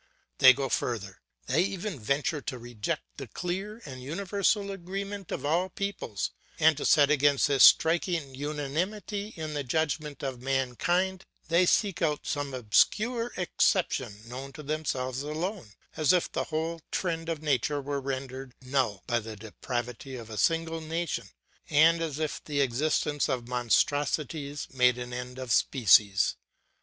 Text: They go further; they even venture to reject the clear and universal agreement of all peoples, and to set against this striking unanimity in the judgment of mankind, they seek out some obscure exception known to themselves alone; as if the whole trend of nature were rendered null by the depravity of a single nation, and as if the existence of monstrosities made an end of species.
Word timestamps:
They 0.39 0.51
go 0.51 0.67
further; 0.67 1.21
they 1.45 1.61
even 1.61 1.99
venture 1.99 2.41
to 2.41 2.57
reject 2.57 3.03
the 3.17 3.27
clear 3.27 3.83
and 3.85 4.01
universal 4.01 4.71
agreement 4.71 5.31
of 5.31 5.45
all 5.45 5.69
peoples, 5.69 6.31
and 6.59 6.75
to 6.77 6.85
set 6.87 7.11
against 7.11 7.47
this 7.47 7.63
striking 7.63 8.33
unanimity 8.33 9.31
in 9.37 9.53
the 9.53 9.63
judgment 9.63 10.23
of 10.23 10.41
mankind, 10.41 11.25
they 11.49 11.67
seek 11.67 12.01
out 12.01 12.25
some 12.25 12.51
obscure 12.55 13.31
exception 13.37 14.27
known 14.27 14.53
to 14.53 14.63
themselves 14.63 15.21
alone; 15.21 15.73
as 15.95 16.13
if 16.13 16.31
the 16.31 16.45
whole 16.45 16.81
trend 16.89 17.29
of 17.29 17.43
nature 17.43 17.79
were 17.79 18.01
rendered 18.01 18.55
null 18.59 19.03
by 19.05 19.19
the 19.19 19.35
depravity 19.35 20.15
of 20.15 20.31
a 20.31 20.35
single 20.37 20.81
nation, 20.81 21.29
and 21.69 22.01
as 22.01 22.17
if 22.17 22.43
the 22.43 22.59
existence 22.61 23.29
of 23.29 23.47
monstrosities 23.47 24.67
made 24.73 24.97
an 24.97 25.13
end 25.13 25.37
of 25.37 25.51
species. 25.51 26.37